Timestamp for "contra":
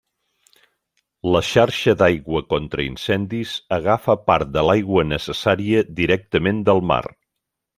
2.55-2.85